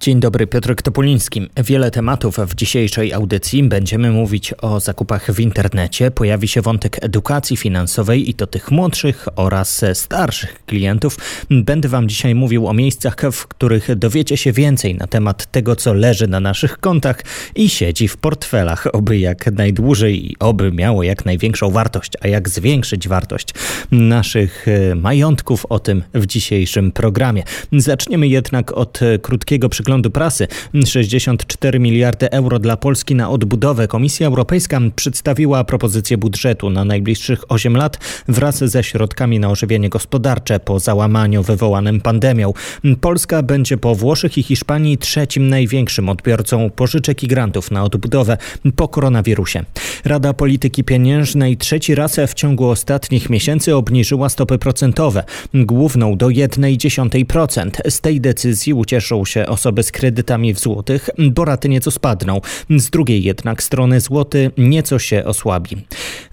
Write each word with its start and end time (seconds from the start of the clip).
Dzień 0.00 0.20
dobry, 0.20 0.46
Piotr 0.46 0.74
Topuliński. 0.74 1.48
Wiele 1.64 1.90
tematów 1.90 2.38
w 2.38 2.54
dzisiejszej 2.54 3.12
audycji. 3.12 3.62
Będziemy 3.62 4.10
mówić 4.10 4.54
o 4.62 4.80
zakupach 4.80 5.32
w 5.32 5.40
internecie. 5.40 6.10
Pojawi 6.10 6.48
się 6.48 6.62
wątek 6.62 7.04
edukacji 7.04 7.56
finansowej 7.56 8.30
i 8.30 8.34
to 8.34 8.46
tych 8.46 8.70
młodszych 8.70 9.26
oraz 9.36 9.84
starszych 9.94 10.64
klientów. 10.66 11.18
Będę 11.50 11.88
Wam 11.88 12.08
dzisiaj 12.08 12.34
mówił 12.34 12.66
o 12.68 12.74
miejscach, 12.74 13.16
w 13.32 13.46
których 13.46 13.94
dowiecie 13.96 14.36
się 14.36 14.52
więcej 14.52 14.94
na 14.94 15.06
temat 15.06 15.50
tego, 15.50 15.76
co 15.76 15.94
leży 15.94 16.28
na 16.28 16.40
naszych 16.40 16.78
kontach 16.78 17.22
i 17.54 17.68
siedzi 17.68 18.08
w 18.08 18.16
portfelach, 18.16 18.86
oby 18.92 19.18
jak 19.18 19.52
najdłużej 19.52 20.32
i 20.32 20.38
oby 20.38 20.72
miało 20.72 21.02
jak 21.02 21.24
największą 21.24 21.70
wartość. 21.70 22.12
A 22.20 22.28
jak 22.28 22.48
zwiększyć 22.48 23.08
wartość 23.08 23.48
naszych 23.90 24.68
e, 24.68 24.94
majątków, 24.94 25.66
o 25.66 25.78
tym 25.78 26.02
w 26.14 26.26
dzisiejszym 26.26 26.92
programie. 26.92 27.42
Zaczniemy 27.72 28.28
jednak 28.28 28.72
od 28.72 29.00
krótkiego 29.22 29.68
przyglądu 29.68 29.93
przeglądu 29.94 30.10
prasy. 30.10 30.48
64 30.86 31.80
miliardy 31.80 32.30
euro 32.30 32.58
dla 32.58 32.76
Polski 32.76 33.14
na 33.14 33.30
odbudowę. 33.30 33.88
Komisja 33.88 34.26
Europejska 34.26 34.80
przedstawiła 34.96 35.64
propozycję 35.64 36.18
budżetu 36.18 36.70
na 36.70 36.84
najbliższych 36.84 37.52
8 37.52 37.76
lat 37.76 37.98
wraz 38.28 38.64
ze 38.64 38.84
środkami 38.84 39.40
na 39.40 39.50
ożywienie 39.50 39.88
gospodarcze 39.88 40.60
po 40.60 40.80
załamaniu 40.80 41.42
wywołanym 41.42 42.00
pandemią. 42.00 42.52
Polska 43.00 43.42
będzie 43.42 43.76
po 43.76 43.94
Włoszech 43.94 44.38
i 44.38 44.42
Hiszpanii 44.42 44.98
trzecim 44.98 45.48
największym 45.48 46.08
odbiorcą 46.08 46.70
pożyczek 46.70 47.22
i 47.22 47.28
grantów 47.28 47.70
na 47.70 47.84
odbudowę 47.84 48.38
po 48.76 48.88
koronawirusie. 48.88 49.64
Rada 50.04 50.32
Polityki 50.32 50.84
Pieniężnej 50.84 51.56
trzeci 51.56 51.94
raz 51.94 52.16
w 52.28 52.34
ciągu 52.34 52.68
ostatnich 52.68 53.30
miesięcy 53.30 53.76
obniżyła 53.76 54.28
stopy 54.28 54.58
procentowe, 54.58 55.24
główną 55.54 56.16
do 56.16 56.26
1,1%. 56.26 57.90
Z 57.90 58.00
tej 58.00 58.20
decyzji 58.20 58.74
ucieszą 58.74 59.24
się 59.24 59.46
osoby 59.46 59.73
z 59.82 59.92
kredytami 59.92 60.54
w 60.54 60.58
złotych, 60.58 61.10
bo 61.18 61.44
raty 61.44 61.68
nieco 61.68 61.90
spadną. 61.90 62.40
Z 62.70 62.90
drugiej 62.90 63.22
jednak 63.22 63.62
strony 63.62 64.00
złoty 64.00 64.50
nieco 64.58 64.98
się 64.98 65.24
osłabi. 65.24 65.76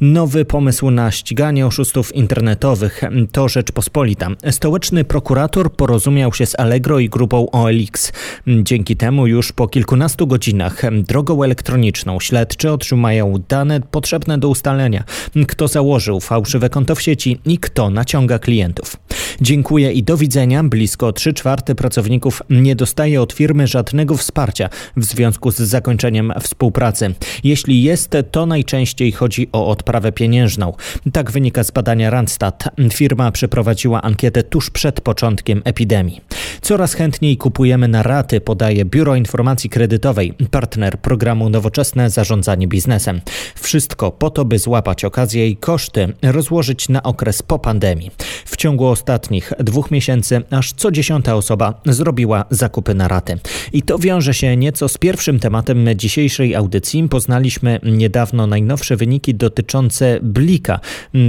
Nowy 0.01 0.45
pomysł 0.45 0.91
na 0.91 1.11
ściganie 1.11 1.67
oszustów 1.67 2.15
internetowych 2.15 3.01
to 3.31 3.49
Rzeczpospolita. 3.49 4.27
Stołeczny 4.51 5.03
prokurator 5.03 5.73
porozumiał 5.73 6.33
się 6.33 6.45
z 6.45 6.59
Allegro 6.59 6.99
i 6.99 7.09
grupą 7.09 7.51
OLX. 7.51 8.11
Dzięki 8.47 8.95
temu 8.95 9.27
już 9.27 9.51
po 9.51 9.67
kilkunastu 9.67 10.27
godzinach 10.27 10.81
drogą 10.91 11.43
elektroniczną 11.43 12.19
śledczy 12.19 12.71
otrzymają 12.71 13.33
dane 13.49 13.81
potrzebne 13.81 14.37
do 14.37 14.49
ustalenia, 14.49 15.03
kto 15.47 15.67
założył 15.67 16.19
fałszywe 16.19 16.69
konto 16.69 16.95
w 16.95 17.01
sieci 17.01 17.39
i 17.45 17.57
kto 17.57 17.89
naciąga 17.89 18.39
klientów. 18.39 18.97
Dziękuję 19.41 19.91
i 19.91 20.03
do 20.03 20.17
widzenia. 20.17 20.63
Blisko 20.63 21.13
3 21.13 21.33
czwarte 21.33 21.75
pracowników 21.75 22.41
nie 22.49 22.75
dostaje 22.75 23.21
od 23.21 23.33
firmy 23.33 23.67
żadnego 23.67 24.17
wsparcia 24.17 24.69
w 24.97 25.05
związku 25.05 25.51
z 25.51 25.55
zakończeniem 25.55 26.33
współpracy. 26.41 27.13
Jeśli 27.43 27.83
jest, 27.83 28.17
to 28.31 28.45
najczęściej 28.45 29.11
chodzi 29.11 29.49
o 29.51 29.67
odprawę 29.91 30.11
pieniężną. 30.11 30.73
Tak 31.13 31.31
wynika 31.31 31.63
z 31.63 31.71
badania 31.71 32.09
Randstad. 32.09 32.63
Firma 32.93 33.31
przeprowadziła 33.31 34.01
ankietę 34.01 34.43
tuż 34.43 34.69
przed 34.69 35.01
początkiem 35.01 35.61
epidemii. 35.65 36.21
Coraz 36.61 36.93
chętniej 36.93 37.37
kupujemy 37.37 37.87
na 37.87 38.03
raty, 38.03 38.41
podaje 38.41 38.85
Biuro 38.85 39.15
Informacji 39.15 39.69
Kredytowej, 39.69 40.33
partner 40.51 40.99
programu 40.99 41.49
Nowoczesne 41.49 42.09
Zarządzanie 42.09 42.67
Biznesem. 42.67 43.21
Wszystko 43.55 44.11
po 44.11 44.29
to, 44.29 44.45
by 44.45 44.59
złapać 44.59 45.05
okazję 45.05 45.47
i 45.47 45.57
koszty 45.57 46.13
rozłożyć 46.21 46.89
na 46.89 47.03
okres 47.03 47.41
po 47.41 47.59
pandemii. 47.59 48.11
W 48.51 48.57
ciągu 48.57 48.87
ostatnich 48.87 49.53
dwóch 49.59 49.91
miesięcy 49.91 50.41
aż 50.49 50.73
co 50.73 50.91
dziesiąta 50.91 51.35
osoba 51.35 51.81
zrobiła 51.85 52.45
zakupy 52.49 52.93
na 52.93 53.07
raty. 53.07 53.39
I 53.73 53.81
to 53.81 53.99
wiąże 53.99 54.33
się 54.33 54.57
nieco 54.57 54.87
z 54.87 54.97
pierwszym 54.97 55.39
tematem 55.39 55.85
dzisiejszej 55.95 56.55
audycji. 56.55 57.09
Poznaliśmy 57.09 57.79
niedawno 57.83 58.47
najnowsze 58.47 58.95
wyniki 58.95 59.35
dotyczące 59.35 60.19
Blika, 60.21 60.79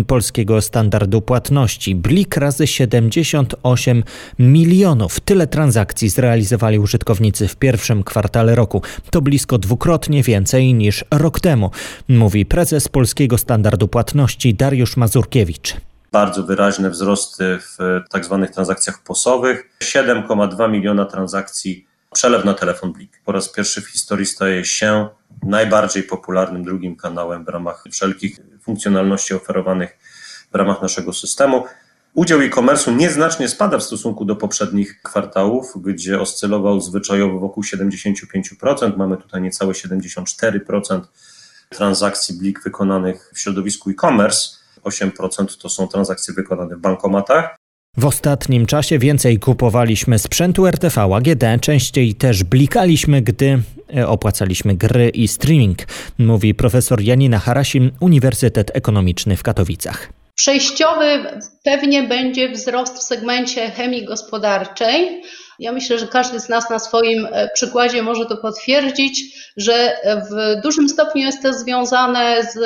polskiego 0.06 0.60
standardu 0.60 1.20
płatności. 1.20 1.94
Blik 1.94 2.36
razy 2.36 2.66
78 2.66 4.04
milionów. 4.38 5.20
Tyle 5.20 5.46
transakcji 5.46 6.08
zrealizowali 6.08 6.78
użytkownicy 6.78 7.48
w 7.48 7.56
pierwszym 7.56 8.02
kwartale 8.02 8.54
roku. 8.54 8.82
To 9.10 9.22
blisko 9.22 9.58
dwukrotnie 9.58 10.22
więcej 10.22 10.74
niż 10.74 11.04
rok 11.10 11.40
temu, 11.40 11.70
mówi 12.08 12.46
prezes 12.46 12.88
polskiego 12.88 13.38
standardu 13.38 13.88
płatności 13.88 14.54
Dariusz 14.54 14.96
Mazurkiewicz 14.96 15.76
bardzo 16.12 16.42
wyraźne 16.42 16.90
wzrosty 16.90 17.58
w 17.60 18.00
tak 18.10 18.24
zwanych 18.24 18.50
transakcjach 18.50 19.02
posowych. 19.02 19.70
7,2 19.82 20.70
miliona 20.70 21.04
transakcji 21.04 21.86
przelew 22.12 22.44
na 22.44 22.54
telefon 22.54 22.92
Blik. 22.92 23.20
Po 23.24 23.32
raz 23.32 23.48
pierwszy 23.48 23.82
w 23.82 23.88
historii 23.88 24.26
staje 24.26 24.64
się 24.64 25.08
najbardziej 25.42 26.02
popularnym 26.02 26.64
drugim 26.64 26.96
kanałem 26.96 27.44
w 27.44 27.48
ramach 27.48 27.84
wszelkich 27.92 28.40
funkcjonalności 28.62 29.34
oferowanych 29.34 29.98
w 30.52 30.54
ramach 30.54 30.82
naszego 30.82 31.12
systemu. 31.12 31.64
Udział 32.14 32.40
e-commerce'u 32.40 32.96
nieznacznie 32.96 33.48
spada 33.48 33.78
w 33.78 33.82
stosunku 33.82 34.24
do 34.24 34.36
poprzednich 34.36 35.02
kwartałów, 35.02 35.72
gdzie 35.76 36.20
oscylował 36.20 36.80
zwyczajowo 36.80 37.38
wokół 37.38 37.62
75%. 37.62 38.96
Mamy 38.96 39.16
tutaj 39.16 39.42
niecałe 39.42 39.72
74% 39.72 41.00
transakcji 41.68 42.38
Blik 42.38 42.62
wykonanych 42.62 43.30
w 43.34 43.40
środowisku 43.40 43.90
e-commerce. 43.90 44.61
8% 44.84 45.60
to 45.62 45.68
są 45.68 45.88
transakcje 45.88 46.34
wykonane 46.34 46.76
w 46.76 46.80
bankomatach. 46.80 47.56
W 47.96 48.06
ostatnim 48.06 48.66
czasie 48.66 48.98
więcej 48.98 49.38
kupowaliśmy 49.38 50.18
sprzętu 50.18 50.66
RTV 50.66 51.00
AGD, 51.14 51.44
częściej 51.60 52.14
też 52.14 52.44
blikaliśmy, 52.44 53.22
gdy 53.22 53.62
e, 53.96 54.08
opłacaliśmy 54.08 54.74
gry 54.74 55.08
i 55.08 55.28
streaming, 55.28 55.78
mówi 56.18 56.54
profesor 56.54 57.00
Janina 57.00 57.38
Harasim, 57.38 57.90
Uniwersytet 58.00 58.70
Ekonomiczny 58.74 59.36
w 59.36 59.42
Katowicach. 59.42 60.12
Przejściowy 60.34 61.24
pewnie 61.64 62.02
będzie 62.02 62.48
wzrost 62.48 62.98
w 62.98 63.02
segmencie 63.02 63.70
chemii 63.70 64.04
gospodarczej, 64.04 65.22
ja 65.62 65.72
myślę, 65.72 65.98
że 65.98 66.06
każdy 66.06 66.40
z 66.40 66.48
nas 66.48 66.70
na 66.70 66.78
swoim 66.78 67.28
e, 67.32 67.48
przykładzie 67.54 68.02
może 68.02 68.26
to 68.26 68.36
potwierdzić, 68.36 69.42
że 69.56 69.96
w 70.30 70.62
dużym 70.62 70.88
stopniu 70.88 71.22
jest 71.22 71.42
to 71.42 71.52
związane 71.52 72.42
z 72.42 72.58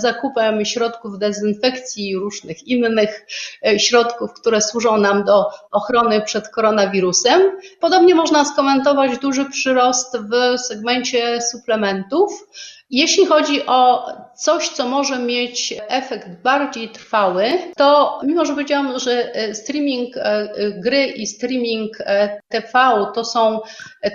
zakupem 0.00 0.64
środków 0.64 1.18
dezynfekcji 1.18 2.08
i 2.08 2.16
różnych 2.16 2.68
innych 2.68 3.26
e, 3.66 3.78
środków, 3.78 4.32
które 4.32 4.60
służą 4.60 4.96
nam 4.96 5.24
do 5.24 5.46
ochrony 5.70 6.20
przed 6.20 6.48
koronawirusem. 6.48 7.40
Podobnie 7.80 8.14
można 8.14 8.44
skomentować 8.44 9.18
duży 9.18 9.44
przyrost 9.44 10.18
w 10.18 10.58
segmencie 10.58 11.40
suplementów. 11.40 12.46
Jeśli 12.90 13.26
chodzi 13.26 13.66
o 13.66 14.06
coś, 14.34 14.68
co 14.68 14.88
może 14.88 15.18
mieć 15.18 15.74
efekt 15.88 16.28
bardziej 16.42 16.88
trwały, 16.88 17.44
to 17.76 18.20
mimo, 18.24 18.44
że 18.44 18.52
powiedziałam, 18.52 18.98
że 18.98 19.34
e, 19.34 19.54
streaming 19.54 20.16
e, 20.16 20.48
gry 20.70 21.06
i 21.06 21.26
streaming 21.26 22.00
e, 22.00 22.40
TV 22.48 22.70
to 23.14 23.24
są, 23.24 23.60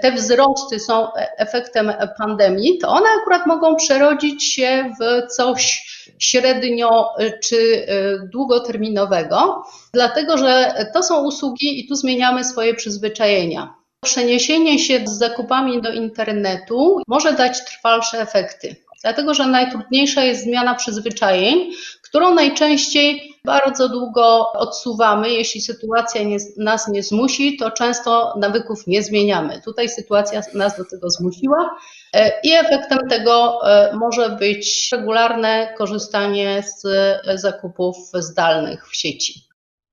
te 0.01 0.11
wzrosty 0.11 0.79
są 0.79 1.07
efektem 1.37 1.93
pandemii, 2.17 2.77
to 2.77 2.89
one 2.89 3.09
akurat 3.21 3.45
mogą 3.45 3.75
przerodzić 3.75 4.53
się 4.53 4.91
w 4.99 5.27
coś 5.33 5.85
średnio 6.19 7.09
czy 7.43 7.87
długoterminowego, 8.31 9.63
dlatego 9.93 10.37
że 10.37 10.73
to 10.93 11.03
są 11.03 11.23
usługi 11.25 11.79
i 11.79 11.87
tu 11.87 11.95
zmieniamy 11.95 12.43
swoje 12.43 12.73
przyzwyczajenia. 12.73 13.84
Przeniesienie 14.05 14.79
się 14.79 15.01
z 15.05 15.17
zakupami 15.17 15.81
do 15.81 15.91
internetu 15.91 17.01
może 17.07 17.33
dać 17.33 17.65
trwalsze 17.65 18.21
efekty. 18.21 18.75
Dlatego, 19.01 19.33
że 19.33 19.47
najtrudniejsza 19.47 20.23
jest 20.23 20.43
zmiana 20.43 20.75
przyzwyczajeń, 20.75 21.71
którą 22.01 22.33
najczęściej 22.33 23.35
bardzo 23.43 23.89
długo 23.89 24.51
odsuwamy. 24.51 25.29
Jeśli 25.29 25.61
sytuacja 25.61 26.23
nie, 26.23 26.37
nas 26.57 26.87
nie 26.87 27.03
zmusi, 27.03 27.57
to 27.57 27.71
często 27.71 28.33
nawyków 28.39 28.87
nie 28.87 29.03
zmieniamy. 29.03 29.61
Tutaj 29.61 29.89
sytuacja 29.89 30.41
nas 30.53 30.77
do 30.77 30.85
tego 30.85 31.09
zmusiła 31.09 31.77
e, 32.13 32.31
i 32.43 32.53
efektem 32.53 32.99
tego 33.09 33.59
e, 33.69 33.95
może 33.95 34.29
być 34.29 34.89
regularne 34.91 35.73
korzystanie 35.77 36.63
z 36.63 36.85
e, 36.85 37.37
zakupów 37.37 37.97
zdalnych 38.13 38.87
w 38.89 38.95
sieci. 38.95 39.44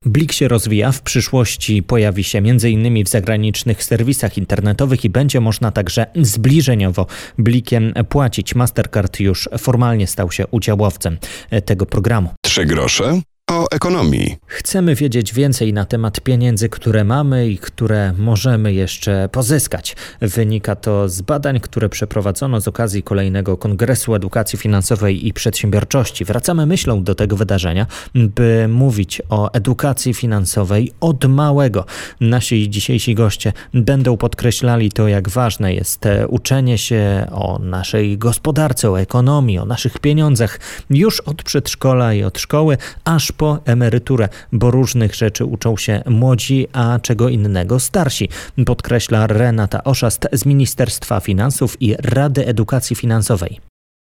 Blik 0.07 0.33
się 0.33 0.49
rozwija, 0.49 0.93
w 0.93 1.03
przyszłości 1.03 1.83
pojawi 1.83 2.25
się 2.25 2.39
m.in. 2.39 3.05
w 3.05 3.09
zagranicznych 3.09 3.85
serwisach 3.85 4.39
internetowych 4.39 5.05
i 5.05 5.11
będzie 5.11 5.41
można 5.41 5.71
także 5.71 6.07
zbliżeniowo 6.17 7.07
Blikiem 7.39 7.95
płacić. 8.09 8.55
Mastercard 8.55 9.21
już 9.21 9.49
formalnie 9.59 10.07
stał 10.07 10.31
się 10.31 10.47
udziałowcem 10.47 11.19
tego 11.65 11.87
programu. 11.87 12.35
Trzy 12.45 12.65
grosze 12.65 13.21
o 13.53 13.67
ekonomii. 13.71 14.37
Chcemy 14.47 14.95
wiedzieć 14.95 15.35
więcej 15.35 15.73
na 15.73 15.85
temat 15.85 16.21
pieniędzy, 16.21 16.69
które 16.69 17.05
mamy 17.05 17.49
i 17.49 17.59
które 17.59 18.13
możemy 18.19 18.73
jeszcze 18.73 19.29
pozyskać. 19.33 19.97
Wynika 20.21 20.77
to 20.77 21.09
z 21.09 21.23
badań, 21.23 21.61
które 21.61 21.89
przeprowadzono 21.89 22.61
z 22.61 22.69
okazji 22.69 23.03
kolejnego 23.03 23.57
Kongresu 23.57 24.15
Edukacji 24.15 24.59
Finansowej 24.59 25.27
i 25.29 25.33
Przedsiębiorczości. 25.33 26.25
Wracamy 26.25 26.67
myślą 26.67 27.05
do 27.05 27.15
tego 27.15 27.37
wydarzenia, 27.37 27.87
by 28.15 28.69
mówić 28.69 29.23
o 29.29 29.53
edukacji 29.53 30.15
finansowej 30.15 30.93
od 31.01 31.25
małego. 31.25 31.85
Nasi 32.21 32.71
dzisiejsi 32.71 33.15
goście 33.15 33.53
będą 33.75 34.17
podkreślali 34.17 34.93
to, 34.93 35.09
jak 35.09 35.29
ważne 35.29 35.75
jest 35.75 36.05
uczenie 36.29 36.79
się 36.79 37.27
o 37.33 37.59
naszej 37.59 38.19
gospodarce, 38.19 38.91
o 38.91 39.01
ekonomii, 39.01 39.59
o 39.59 39.65
naszych 39.65 39.99
pieniądzach 39.99 40.61
już 40.91 41.21
od 41.21 41.43
przedszkola 41.43 42.15
i 42.15 42.23
od 42.23 42.39
szkoły, 42.39 42.77
aż 43.05 43.33
po 43.33 43.42
emeryturę, 43.65 44.29
bo 44.53 44.71
różnych 44.71 45.15
rzeczy 45.15 45.45
uczą 45.45 45.77
się 45.77 46.03
młodzi, 46.07 46.69
a 46.73 46.99
czego 47.03 47.29
innego 47.29 47.81
starsi, 47.81 48.29
podkreśla 48.67 49.27
Renata 49.27 49.85
Oszast 49.85 50.29
z 50.33 50.47
Ministerstwa 50.47 51.21
Finansów 51.21 51.83
i 51.83 51.95
Rady 51.99 52.47
Edukacji 52.47 52.97
Finansowej. 52.97 53.61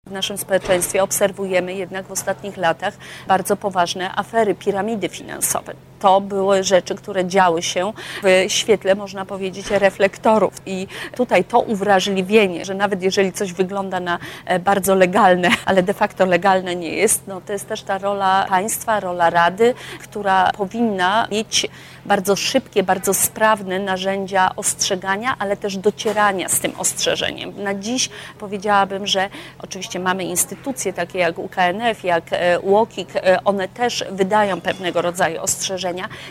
W 0.06 0.12
naszym 0.12 0.38
społeczeństwie 0.38 1.02
obserwujemy 1.02 1.75
jednak 1.75 2.06
w 2.06 2.11
ostatnich 2.11 2.56
latach 2.56 2.94
bardzo 3.29 3.56
poważne 3.56 4.11
afery, 4.17 4.55
piramidy 4.55 5.08
finansowe. 5.08 5.75
To 6.00 6.21
były 6.21 6.62
rzeczy, 6.62 6.95
które 6.95 7.27
działy 7.27 7.62
się 7.62 7.93
w 8.23 8.45
świetle, 8.49 8.95
można 8.95 9.25
powiedzieć, 9.25 9.71
reflektorów. 9.71 10.53
I 10.67 10.87
tutaj 11.17 11.45
to 11.45 11.61
uwrażliwienie, 11.61 12.65
że 12.65 12.75
nawet 12.75 13.03
jeżeli 13.03 13.33
coś 13.33 13.53
wygląda 13.53 14.00
na 14.00 14.19
e, 14.45 14.59
bardzo 14.59 14.95
legalne, 14.95 15.49
ale 15.67 15.83
de 15.83 15.95
facto 15.95 16.27
legalne 16.27 16.77
nie 16.77 16.97
jest, 16.97 17.27
no 17.27 17.41
to 17.41 17.53
jest 17.53 17.69
też 17.69 17.83
ta 17.83 17.99
rola 17.99 18.47
państwa, 18.49 19.00
rola 19.00 19.31
Rady, 19.31 19.75
która 20.03 20.50
powinna 20.53 21.29
mieć 21.31 21.69
bardzo 22.06 22.37
szybkie, 22.37 22.83
bardzo 22.83 23.15
sprawne 23.15 23.79
narzędzia 23.79 24.51
ostrzegania, 24.56 25.37
ale 25.39 25.56
też 25.56 25.77
docierania 25.77 26.49
z 26.49 26.61
tym 26.61 26.73
ostrzeżeniem. 26.79 27.62
Na 27.62 27.75
dziś 27.75 28.09
powiedziałabym, 28.39 29.06
że 29.06 29.29
oczywiście 29.59 30.01
mamy 30.01 30.25
instytucje 30.25 30.93
takie 30.93 31.19
jak 31.19 31.39
UKNF, 31.39 32.05
jak 32.05 32.25
e, 32.31 32.61
UOKiK, 32.61 33.17
e, 33.17 33.44
one 33.44 33.69
też 33.69 34.05
wydają 34.11 34.61
pewnego 34.61 35.03
rodzaju 35.03 35.43
ostrzeżenia. 35.43 35.88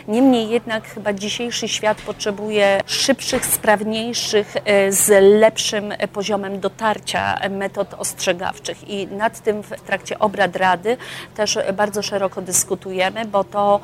Niemniej 0.08 0.48
jednak 0.48 0.88
chyba 0.88 1.12
dzisiejszy 1.12 1.68
świat 1.68 2.02
potrzebuje 2.02 2.80
szybszych, 2.86 3.46
sprawniejszych, 3.46 4.54
e, 4.64 4.92
z 4.92 5.08
lepszym 5.40 5.94
poziomem 6.12 6.60
dotarcia 6.60 7.38
metod 7.50 7.94
ostrzegawczych. 7.94 8.88
I 8.88 9.06
nad 9.06 9.40
tym 9.40 9.62
w 9.62 9.80
trakcie 9.86 10.18
obrad 10.18 10.56
Rady 10.56 10.96
też 11.34 11.58
bardzo 11.74 12.02
szeroko 12.02 12.42
dyskutujemy, 12.42 13.24
bo 13.24 13.44
to 13.44 13.80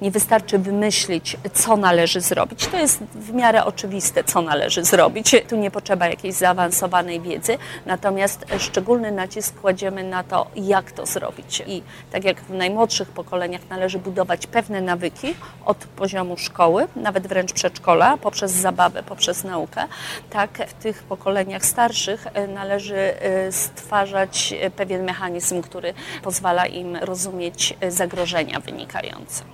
nie 0.00 0.10
wystarczy 0.10 0.58
wymyślić, 0.58 1.36
co 1.52 1.76
należy 1.76 2.20
zrobić. 2.20 2.66
To 2.66 2.76
jest 2.76 3.02
w 3.14 3.32
miarę 3.32 3.64
oczywiste, 3.64 4.24
co 4.24 4.42
należy 4.42 4.84
zrobić. 4.84 5.36
Tu 5.48 5.56
nie 5.56 5.70
potrzeba 5.70 6.06
jakiejś 6.08 6.34
zaawansowanej 6.34 7.20
wiedzy, 7.20 7.58
natomiast 7.86 8.44
szczególny 8.58 9.12
nacisk 9.12 9.60
kładziemy 9.60 10.04
na 10.04 10.24
to, 10.24 10.46
jak 10.56 10.92
to 10.92 11.06
zrobić. 11.06 11.62
I 11.66 11.82
tak 12.12 12.24
jak 12.24 12.40
w 12.40 12.50
najmłodszych 12.50 13.08
pokoleniach 13.08 13.60
należy 13.70 13.98
budować 13.98 14.46
pewne 14.46 14.80
nawyki 14.80 15.34
od 15.64 15.76
poziomu 15.76 16.36
szkoły, 16.36 16.88
nawet 16.96 17.26
wręcz 17.26 17.52
przedszkola, 17.52 18.16
poprzez 18.16 18.52
zabawę, 18.52 19.02
poprzez 19.02 19.44
naukę, 19.44 19.84
tak 20.30 20.50
w 20.68 20.72
tych 20.72 21.02
pokoleniach 21.02 21.66
starszych 21.66 22.26
e, 22.26 22.46
należy 22.46 22.96
e, 22.96 23.52
stwarzać 23.52 24.54
e, 24.60 24.70
pewien 24.70 25.04
mechanizm, 25.04 25.62
który 25.62 25.94
pozwala 26.22 26.66
im 26.66 26.96
rozumieć 26.96 27.76
zagrożenia 27.88 28.60
wynikające. 28.60 29.44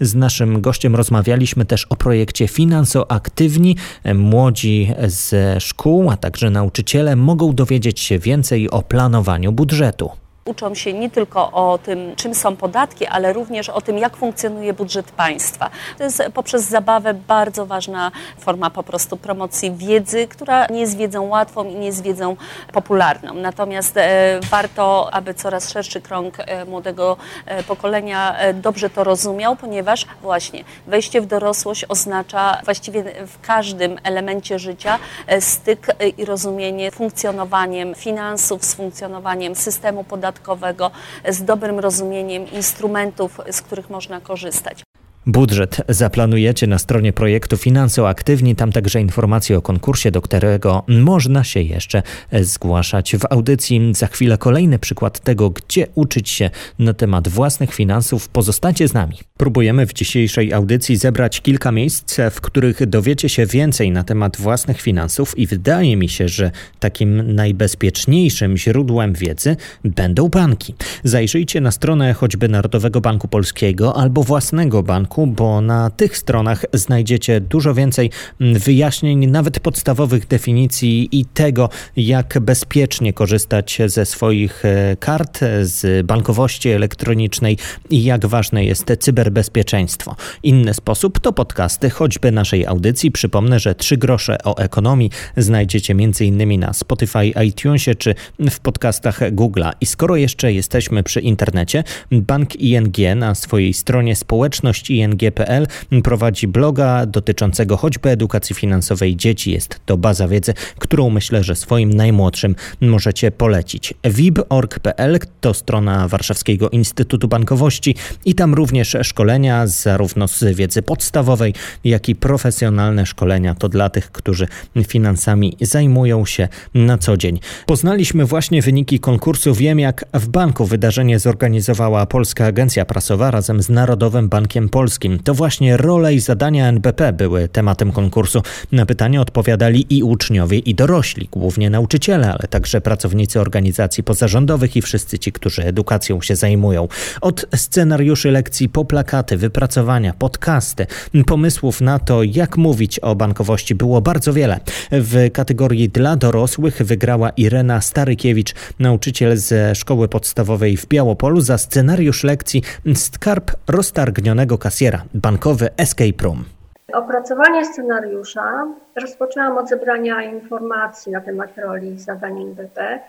Z 0.00 0.14
naszym 0.14 0.60
gościem 0.60 0.96
rozmawialiśmy 0.96 1.64
też 1.64 1.84
o 1.84 1.96
projekcie 1.96 2.48
Finansoaktywni. 2.48 3.76
Młodzi 4.14 4.92
ze 5.06 5.60
szkół, 5.60 6.10
a 6.10 6.16
także 6.16 6.50
nauczyciele 6.50 7.16
mogą 7.16 7.52
dowiedzieć 7.54 8.00
się 8.00 8.18
więcej 8.18 8.70
o 8.70 8.82
planowaniu 8.82 9.52
budżetu 9.52 10.19
uczą 10.44 10.74
się 10.74 10.92
nie 10.92 11.10
tylko 11.10 11.52
o 11.52 11.78
tym, 11.78 12.16
czym 12.16 12.34
są 12.34 12.56
podatki, 12.56 13.06
ale 13.06 13.32
również 13.32 13.68
o 13.68 13.80
tym, 13.80 13.98
jak 13.98 14.16
funkcjonuje 14.16 14.72
budżet 14.72 15.12
państwa. 15.12 15.70
To 15.98 16.04
jest 16.04 16.22
poprzez 16.34 16.62
zabawę 16.62 17.14
bardzo 17.14 17.66
ważna 17.66 18.10
forma 18.38 18.70
po 18.70 18.82
prostu 18.82 19.16
promocji 19.16 19.72
wiedzy, 19.72 20.28
która 20.28 20.66
nie 20.66 20.80
jest 20.80 20.96
wiedzą 20.96 21.22
łatwą 21.22 21.64
i 21.64 21.74
nie 21.74 21.86
jest 21.86 22.02
wiedzą 22.02 22.36
popularną. 22.72 23.34
Natomiast 23.34 23.96
e, 23.96 24.40
warto, 24.50 25.14
aby 25.14 25.34
coraz 25.34 25.70
szerszy 25.70 26.00
krąg 26.00 26.34
e, 26.38 26.64
młodego 26.64 27.16
e, 27.46 27.62
pokolenia 27.62 28.36
dobrze 28.54 28.90
to 28.90 29.04
rozumiał, 29.04 29.56
ponieważ 29.56 30.06
właśnie 30.22 30.64
wejście 30.86 31.20
w 31.20 31.26
dorosłość 31.26 31.84
oznacza 31.88 32.60
właściwie 32.64 33.04
w 33.26 33.40
każdym 33.40 33.98
elemencie 34.02 34.58
życia 34.58 34.98
styk 35.40 35.86
i 36.18 36.24
rozumienie 36.24 36.90
funkcjonowaniem 36.90 37.94
finansów, 37.94 38.64
z 38.64 38.74
funkcjonowaniem 38.74 39.54
systemu 39.54 40.04
podatkowego, 40.04 40.29
podatkowego 40.32 40.90
z 41.28 41.44
dobrym 41.44 41.78
rozumieniem 41.78 42.52
instrumentów, 42.52 43.40
z 43.50 43.62
których 43.62 43.90
można 43.90 44.20
korzystać. 44.20 44.82
Budżet 45.26 45.80
zaplanujecie 45.88 46.66
na 46.66 46.78
stronie 46.78 47.12
projektu 47.12 47.56
Finansoaktywni. 47.56 48.56
Tam 48.56 48.72
także 48.72 49.00
informacje 49.00 49.58
o 49.58 49.62
konkursie, 49.62 50.10
do 50.10 50.22
którego 50.22 50.84
można 50.88 51.44
się 51.44 51.60
jeszcze 51.60 52.02
zgłaszać. 52.40 53.16
W 53.16 53.32
audycji 53.32 53.92
za 53.94 54.06
chwilę 54.06 54.38
kolejny 54.38 54.78
przykład 54.78 55.20
tego, 55.20 55.50
gdzie 55.50 55.86
uczyć 55.94 56.28
się 56.28 56.50
na 56.78 56.94
temat 56.94 57.28
własnych 57.28 57.74
finansów. 57.74 58.28
Pozostacie 58.28 58.88
z 58.88 58.94
nami. 58.94 59.16
Próbujemy 59.36 59.86
w 59.86 59.92
dzisiejszej 59.92 60.52
audycji 60.52 60.96
zebrać 60.96 61.40
kilka 61.40 61.72
miejsc, 61.72 62.16
w 62.30 62.40
których 62.40 62.86
dowiecie 62.86 63.28
się 63.28 63.46
więcej 63.46 63.90
na 63.90 64.04
temat 64.04 64.36
własnych 64.36 64.80
finansów 64.80 65.38
i 65.38 65.46
wydaje 65.46 65.96
mi 65.96 66.08
się, 66.08 66.28
że 66.28 66.50
takim 66.78 67.34
najbezpieczniejszym 67.34 68.56
źródłem 68.56 69.12
wiedzy 69.12 69.56
będą 69.84 70.28
banki. 70.28 70.74
Zajrzyjcie 71.04 71.60
na 71.60 71.70
stronę 71.70 72.14
choćby 72.14 72.48
Narodowego 72.48 73.00
Banku 73.00 73.28
Polskiego 73.28 73.96
albo 73.96 74.22
własnego 74.22 74.82
banku 74.82 75.19
bo 75.26 75.60
na 75.60 75.90
tych 75.90 76.16
stronach 76.16 76.64
znajdziecie 76.72 77.40
dużo 77.40 77.74
więcej 77.74 78.10
wyjaśnień, 78.40 79.26
nawet 79.26 79.60
podstawowych 79.60 80.26
definicji 80.26 81.08
i 81.12 81.24
tego, 81.24 81.68
jak 81.96 82.38
bezpiecznie 82.40 83.12
korzystać 83.12 83.78
ze 83.86 84.06
swoich 84.06 84.64
e, 84.64 84.96
kart, 84.96 85.40
z 85.62 86.06
bankowości 86.06 86.68
elektronicznej 86.68 87.58
i 87.90 88.04
jak 88.04 88.26
ważne 88.26 88.64
jest 88.64 88.86
cyberbezpieczeństwo. 89.00 90.16
Inny 90.42 90.74
sposób 90.74 91.18
to 91.18 91.32
podcasty, 91.32 91.90
choćby 91.90 92.32
naszej 92.32 92.66
audycji. 92.66 93.10
Przypomnę, 93.10 93.58
że 93.58 93.74
trzy 93.74 93.96
grosze 93.96 94.38
o 94.44 94.58
ekonomii 94.58 95.10
znajdziecie 95.36 95.92
m.in. 95.92 96.60
na 96.60 96.72
Spotify, 96.72 97.26
iTunesie 97.46 97.94
czy 97.94 98.14
w 98.50 98.60
podcastach 98.60 99.20
Google'a. 99.20 99.70
I 99.80 99.86
skoro 99.86 100.16
jeszcze 100.16 100.52
jesteśmy 100.52 101.02
przy 101.02 101.20
internecie, 101.20 101.84
Bank 102.12 102.56
ING 102.56 102.96
na 103.16 103.34
swojej 103.34 103.74
stronie 103.74 104.16
społeczności 104.16 104.96
ing.pl 105.00 105.66
prowadzi 106.04 106.48
bloga 106.48 107.06
dotyczącego 107.06 107.76
choćby 107.76 108.10
edukacji 108.10 108.54
finansowej 108.54 109.16
dzieci. 109.16 109.50
Jest 109.50 109.80
to 109.86 109.96
baza 109.96 110.28
wiedzy, 110.28 110.54
którą 110.78 111.10
myślę, 111.10 111.44
że 111.44 111.56
swoim 111.56 111.92
najmłodszym 111.92 112.54
możecie 112.80 113.30
polecić. 113.30 113.94
wib.org.pl 114.04 115.18
to 115.40 115.54
strona 115.54 116.08
Warszawskiego 116.08 116.70
Instytutu 116.70 117.28
Bankowości 117.28 117.94
i 118.24 118.34
tam 118.34 118.54
również 118.54 118.96
szkolenia 119.02 119.66
zarówno 119.66 120.28
z 120.28 120.44
wiedzy 120.44 120.82
podstawowej, 120.82 121.54
jak 121.84 122.08
i 122.08 122.14
profesjonalne 122.14 123.06
szkolenia. 123.06 123.54
To 123.54 123.68
dla 123.68 123.90
tych, 123.90 124.12
którzy 124.12 124.48
finansami 124.86 125.56
zajmują 125.60 126.26
się 126.26 126.48
na 126.74 126.98
co 126.98 127.16
dzień. 127.16 127.40
Poznaliśmy 127.66 128.24
właśnie 128.24 128.62
wyniki 128.62 129.00
konkursu 129.00 129.54
Wiem 129.54 129.78
jak 129.78 130.04
w 130.14 130.28
banku. 130.28 130.66
Wydarzenie 130.66 131.18
zorganizowała 131.18 132.06
Polska 132.06 132.46
Agencja 132.46 132.84
Prasowa 132.84 133.30
razem 133.30 133.62
z 133.62 133.68
Narodowym 133.68 134.28
Bankiem 134.28 134.68
Polskim. 134.68 134.89
Polskim. 134.90 135.18
To 135.18 135.34
właśnie 135.34 135.76
role 135.76 136.14
i 136.14 136.20
zadania 136.20 136.68
NBP 136.68 137.12
były 137.12 137.48
tematem 137.48 137.92
konkursu. 137.92 138.42
Na 138.72 138.86
pytanie 138.86 139.20
odpowiadali 139.20 139.86
i 139.90 140.02
uczniowie, 140.02 140.58
i 140.58 140.74
dorośli, 140.74 141.28
głównie 141.32 141.70
nauczyciele, 141.70 142.32
ale 142.32 142.48
także 142.48 142.80
pracownicy 142.80 143.40
organizacji 143.40 144.04
pozarządowych 144.04 144.76
i 144.76 144.82
wszyscy 144.82 145.18
ci, 145.18 145.32
którzy 145.32 145.64
edukacją 145.64 146.20
się 146.20 146.36
zajmują. 146.36 146.88
Od 147.20 147.46
scenariuszy 147.56 148.30
lekcji 148.30 148.68
po 148.68 148.84
plakaty, 148.84 149.36
wypracowania, 149.36 150.14
podcasty, 150.18 150.86
pomysłów 151.26 151.80
na 151.80 151.98
to, 151.98 152.22
jak 152.22 152.56
mówić 152.56 152.98
o 152.98 153.14
bankowości 153.14 153.74
było 153.74 154.00
bardzo 154.00 154.32
wiele. 154.32 154.60
W 154.92 155.30
kategorii 155.32 155.88
dla 155.88 156.16
dorosłych 156.16 156.82
wygrała 156.82 157.30
Irena 157.30 157.80
Starykiewicz, 157.80 158.54
nauczyciel 158.78 159.36
ze 159.36 159.74
szkoły 159.74 160.08
podstawowej 160.08 160.76
w 160.76 160.86
Białopolu 160.86 161.40
za 161.40 161.58
scenariusz 161.58 162.24
lekcji 162.24 162.62
Skarb 162.94 163.50
roztargnionego 163.68 164.58
kasjera 164.58 164.79
kasjera, 164.80 165.04
bankowy 165.14 165.68
Escape 165.76 166.22
Room. 166.22 166.44
Opracowanie 166.92 167.64
scenariusza 167.64 168.66
rozpoczęłam 168.96 169.58
od 169.58 169.68
zebrania 169.68 170.22
informacji 170.22 171.12
na 171.12 171.20
temat 171.20 171.58
roli 171.58 171.98
zadań 171.98 172.42
NBP. 172.42 173.00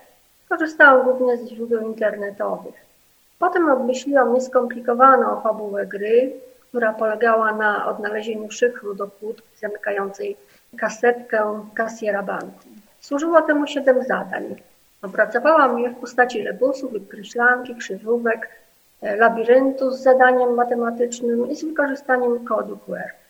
Korzystałam 0.50 1.04
głównie 1.04 1.38
z 1.38 1.50
źródeł 1.50 1.82
internetowych. 1.82 2.74
Potem 3.40 3.70
obmyśliłam 3.70 4.34
nieskomplikowaną 4.34 5.42
fabułę 5.42 5.88
gry, 5.88 6.34
która 6.70 6.94
polegała 6.94 7.54
na 7.54 7.88
odnalezieniu 7.88 8.52
szyfru 8.52 8.96
do 8.96 9.08
kłódki 9.08 9.58
zamykającej 9.62 10.38
kasetkę 10.78 11.64
kasjera 11.74 12.24
banku. 12.24 12.68
Służyło 13.00 13.42
temu 13.42 13.68
siedem 13.68 14.04
zadań. 14.04 14.56
Opracowałam 15.02 15.80
je 15.80 15.90
w 15.90 15.96
postaci 15.96 16.44
rebusów, 16.44 16.92
wykreślanki, 16.92 17.76
krzyżówek, 17.76 18.50
labiryntu 19.02 19.92
z 19.92 20.04
zadaniem 20.04 20.54
matematycznym 20.56 21.52
i 21.52 21.56
z 21.56 21.66
wykorzystaniem 21.66 22.46
kodu 22.46 22.78
QR. 22.78 23.22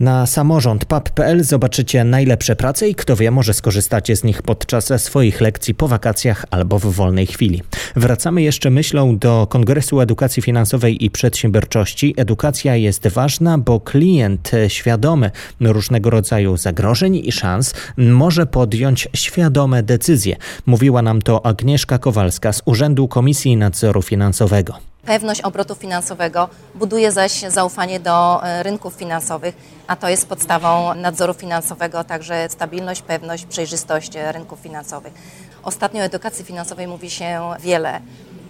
Na 0.00 0.26
samorząd.pap.pl 0.26 1.44
zobaczycie 1.44 2.04
najlepsze 2.04 2.56
prace 2.56 2.88
i 2.88 2.94
kto 2.94 3.16
wie, 3.16 3.30
może 3.30 3.54
skorzystacie 3.54 4.16
z 4.16 4.24
nich 4.24 4.42
podczas 4.42 5.02
swoich 5.02 5.40
lekcji 5.40 5.74
po 5.74 5.88
wakacjach 5.88 6.44
albo 6.50 6.78
w 6.78 6.86
wolnej 6.86 7.26
chwili. 7.26 7.62
Wracamy 7.96 8.42
jeszcze 8.42 8.70
myślą 8.70 9.18
do 9.18 9.46
Kongresu 9.50 10.00
Edukacji 10.00 10.42
Finansowej 10.42 11.04
i 11.04 11.10
Przedsiębiorczości. 11.10 12.14
Edukacja 12.16 12.76
jest 12.76 13.08
ważna, 13.08 13.58
bo 13.58 13.80
klient 13.80 14.50
świadomy 14.68 15.30
różnego 15.60 16.10
rodzaju 16.10 16.56
zagrożeń 16.56 17.16
i 17.16 17.32
szans 17.32 17.74
może 17.96 18.46
podjąć 18.46 19.08
świadome 19.14 19.82
decyzje. 19.82 20.36
Mówiła 20.66 21.02
nam 21.02 21.22
to 21.22 21.46
Agnieszka 21.46 21.98
Kowalska 21.98 22.52
z 22.52 22.62
Urzędu 22.64 23.08
Komisji 23.08 23.56
Nadzoru 23.56 24.02
Finansowego. 24.02 24.74
Pewność 25.08 25.40
obrotu 25.40 25.74
finansowego 25.74 26.48
buduje 26.74 27.12
zaś 27.12 27.40
zaufanie 27.40 28.00
do 28.00 28.44
e, 28.44 28.62
rynków 28.62 28.94
finansowych, 28.94 29.56
a 29.86 29.96
to 29.96 30.08
jest 30.08 30.28
podstawą 30.28 30.94
nadzoru 30.94 31.34
finansowego, 31.34 32.04
także 32.04 32.48
stabilność, 32.48 33.02
pewność, 33.02 33.46
przejrzystość 33.46 34.16
e, 34.16 34.32
rynków 34.32 34.58
finansowych. 34.58 35.12
Ostatnio 35.62 36.02
o 36.02 36.04
edukacji 36.04 36.44
finansowej 36.44 36.86
mówi 36.86 37.10
się 37.10 37.40
wiele. 37.60 38.00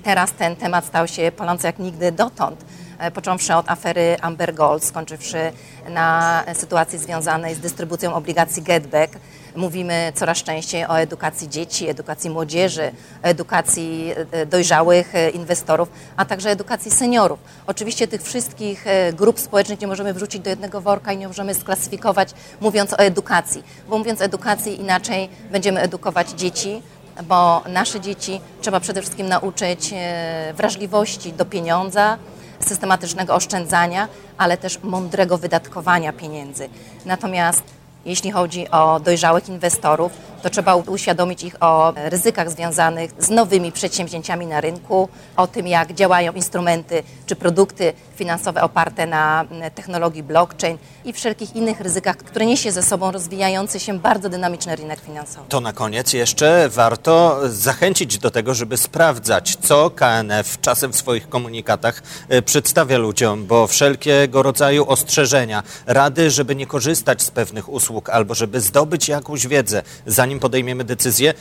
Teraz 0.03 0.33
ten 0.33 0.57
temat 0.57 0.85
stał 0.85 1.09
się 1.09 1.33
palący 1.37 1.67
jak 1.67 1.79
nigdy 1.79 2.13
dotąd 2.13 2.65
począwszy 3.15 3.55
od 3.55 3.71
afery 3.71 4.17
Amber 4.21 4.55
Gold, 4.55 4.85
skończywszy 4.85 5.53
na 5.89 6.45
sytuacji 6.55 6.99
związanej 6.99 7.55
z 7.55 7.61
dystrybucją 7.61 8.15
obligacji 8.15 8.63
Getback. 8.63 9.19
Mówimy 9.57 10.13
coraz 10.15 10.39
częściej 10.39 10.87
o 10.87 11.01
edukacji 11.01 11.49
dzieci, 11.49 11.89
edukacji 11.89 12.31
młodzieży, 12.31 12.93
edukacji 13.23 14.13
e, 14.33 14.47
dojrzałych 14.47 15.15
e, 15.15 15.31
inwestorów, 15.31 15.89
a 16.17 16.25
także 16.25 16.51
edukacji 16.51 16.91
seniorów. 16.91 17.39
Oczywiście 17.67 18.09
tych 18.09 18.23
wszystkich 18.23 18.87
e, 18.87 19.13
grup 19.13 19.41
społecznych 19.41 19.81
nie 19.81 19.87
możemy 19.87 20.15
wrzucić 20.15 20.43
do 20.43 20.51
jednego 20.51 20.81
worka 20.81 21.13
i 21.13 21.17
nie 21.17 21.29
możemy 21.29 21.55
sklasyfikować 21.55 22.31
mówiąc 22.61 22.93
o 22.93 22.99
edukacji, 22.99 23.63
bo 23.89 23.99
mówiąc 23.99 24.21
o 24.21 24.25
edukacji 24.25 24.81
inaczej 24.81 25.29
będziemy 25.51 25.81
edukować 25.81 26.31
dzieci, 26.31 26.83
bo 27.23 27.63
nasze 27.69 28.01
dzieci 28.01 28.41
trzeba 28.61 28.81
przede 28.81 29.01
wszystkim 29.01 29.29
nauczyć 29.29 29.95
wrażliwości 30.55 31.33
do 31.33 31.45
pieniądza, 31.45 32.19
systematycznego 32.61 33.35
oszczędzania, 33.35 34.09
ale 34.39 34.57
też 34.57 34.83
mądrego 34.83 35.39
wydatkowania 35.39 36.13
pieniędzy. 36.13 36.69
Natomiast 37.07 37.63
jeśli 38.05 38.31
chodzi 38.31 38.71
o 38.71 39.01
dojrzałych 39.01 39.49
inwestorów, 39.49 40.13
to 40.43 40.51
trzeba 40.51 40.75
uświadomić 40.75 41.43
ich 41.43 41.63
o 41.63 41.93
ryzykach 41.97 42.51
związanych 42.51 43.11
z 43.19 43.31
nowymi 43.31 43.73
przedsięwzięciami 43.73 44.47
na 44.47 44.61
rynku, 44.61 45.09
o 45.37 45.47
tym, 45.47 45.67
jak 45.67 45.93
działają 45.93 46.33
instrumenty 46.33 47.03
czy 47.27 47.37
produkty 47.37 47.93
finansowe 48.19 48.63
oparte 48.63 49.07
na 49.07 49.45
technologii 49.75 50.23
blockchain 50.23 50.79
i 51.05 51.13
wszelkich 51.13 51.57
innych 51.57 51.81
ryzykach, 51.81 52.17
które 52.17 52.47
niesie 52.47 52.73
ze 52.73 52.83
sobą 52.83 53.11
rozwijający 53.11 53.81
się 53.81 53.99
bardzo 53.99 54.29
dynamiczny 54.29 54.77
rynek 54.77 55.01
finansowy. 55.01 55.49
To 55.49 55.61
na 55.61 55.73
koniec 55.73 56.13
jeszcze 56.13 56.69
warto 56.69 57.41
zachęcić 57.49 58.19
do 58.19 58.31
tego, 58.31 58.55
żeby 58.55 58.77
sprawdzać, 58.77 59.57
co 59.57 59.91
KNF 59.91 60.61
czasem 60.61 60.93
w 60.93 60.97
swoich 60.97 61.29
komunikatach 61.29 62.03
e, 62.29 62.43
przedstawia 62.43 62.99
ludziom, 62.99 63.47
bo 63.47 63.67
wszelkiego 63.67 64.43
rodzaju 64.43 64.89
ostrzeżenia, 64.89 65.63
rady, 65.87 66.31
żeby 66.31 66.55
nie 66.55 66.67
korzystać 66.67 67.23
z 67.23 67.31
pewnych 67.31 67.69
usług 67.69 68.11
albo 68.11 68.35
żeby 68.35 68.61
zdobyć 68.61 69.09
jakąś 69.09 69.47
wiedzę, 69.47 69.83
zanim 70.07 70.41
podejmiemy 70.41 70.85
decyzję, 70.85 71.35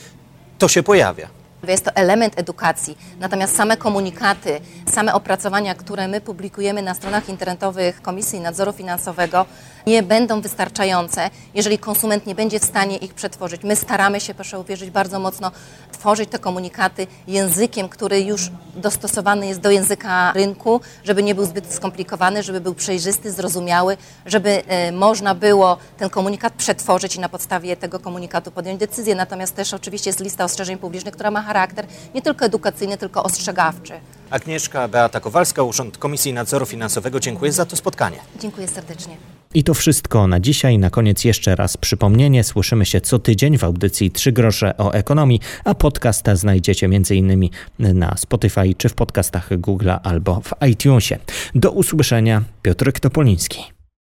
to 0.58 0.68
się 0.68 0.82
pojawia. 0.82 1.28
Jest 1.66 1.84
to 1.84 1.90
element 1.96 2.38
edukacji, 2.38 2.98
natomiast 3.20 3.56
same 3.56 3.76
komunikaty, 3.76 4.60
same 4.90 5.14
opracowania, 5.14 5.74
które 5.74 6.08
my 6.08 6.20
publikujemy 6.20 6.82
na 6.82 6.94
stronach 6.94 7.28
internetowych 7.28 8.02
Komisji 8.02 8.40
Nadzoru 8.40 8.72
Finansowego, 8.72 9.46
nie 9.86 10.02
będą 10.02 10.40
wystarczające, 10.40 11.30
jeżeli 11.54 11.78
konsument 11.78 12.26
nie 12.26 12.34
będzie 12.34 12.60
w 12.60 12.64
stanie 12.64 12.96
ich 12.96 13.14
przetworzyć. 13.14 13.64
My 13.64 13.76
staramy 13.76 14.20
się, 14.20 14.34
proszę 14.34 14.60
uwierzyć, 14.60 14.90
bardzo 14.90 15.18
mocno 15.18 15.50
tworzyć 15.92 16.30
te 16.30 16.38
komunikaty 16.38 17.06
językiem, 17.28 17.88
który 17.88 18.20
już 18.20 18.50
dostosowany 18.76 19.46
jest 19.46 19.60
do 19.60 19.70
języka 19.70 20.32
rynku, 20.32 20.80
żeby 21.04 21.22
nie 21.22 21.34
był 21.34 21.44
zbyt 21.44 21.74
skomplikowany, 21.74 22.42
żeby 22.42 22.60
był 22.60 22.74
przejrzysty, 22.74 23.32
zrozumiały, 23.32 23.96
żeby 24.26 24.62
e, 24.66 24.92
można 24.92 25.34
było 25.34 25.76
ten 25.98 26.10
komunikat 26.10 26.52
przetworzyć 26.52 27.16
i 27.16 27.20
na 27.20 27.28
podstawie 27.28 27.76
tego 27.76 28.00
komunikatu 28.00 28.50
podjąć 28.50 28.80
decyzję. 28.80 29.14
Natomiast 29.14 29.56
też 29.56 29.74
oczywiście 29.74 30.10
jest 30.10 30.20
lista 30.20 30.44
ostrzeżeń 30.44 30.78
publicznych, 30.78 31.14
która 31.14 31.30
ma 31.30 31.42
charakter 31.42 31.86
nie 32.14 32.22
tylko 32.22 32.44
edukacyjny, 32.44 32.98
tylko 32.98 33.22
ostrzegawczy. 33.22 34.00
Agnieszka 34.30 34.88
Beata 34.88 35.20
Kowalska, 35.20 35.62
Urząd 35.62 35.98
Komisji 35.98 36.32
Nadzoru 36.32 36.66
Finansowego. 36.66 37.20
Dziękuję 37.20 37.52
za 37.52 37.66
to 37.66 37.76
spotkanie. 37.76 38.16
Dziękuję 38.40 38.68
serdecznie. 38.68 39.16
I 39.54 39.64
to 39.64 39.74
wszystko 39.74 40.26
na 40.26 40.40
dzisiaj. 40.40 40.78
Na 40.78 40.90
koniec 40.90 41.24
jeszcze 41.24 41.56
raz 41.56 41.76
przypomnienie. 41.76 42.44
Słyszymy 42.44 42.86
się 42.86 43.00
co 43.00 43.18
tydzień 43.18 43.58
w 43.58 43.64
audycji 43.64 44.10
3 44.10 44.32
grosze 44.32 44.76
o 44.76 44.92
ekonomii, 44.92 45.40
a 45.64 45.74
podcast 45.74 46.26
znajdziecie 46.34 46.86
m.in. 46.86 47.50
na 47.78 48.16
Spotify 48.16 48.74
czy 48.78 48.88
w 48.88 48.94
podcastach 48.94 49.50
Google'a 49.50 49.98
albo 50.02 50.40
w 50.40 50.66
iTunesie. 50.70 51.18
Do 51.54 51.70
usłyszenia. 51.70 52.42
Piotr 52.62 52.92
Topoliński. 52.92 53.64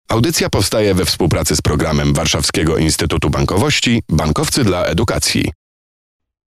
Audycja 0.08 0.50
powstaje 0.50 0.94
we 0.94 1.04
współpracy 1.04 1.56
z 1.56 1.62
programem 1.62 2.14
Warszawskiego 2.14 2.76
Instytutu 2.76 3.30
Bankowości 3.30 4.02
Bankowcy 4.08 4.64
dla 4.64 4.84
Edukacji. 4.84 5.52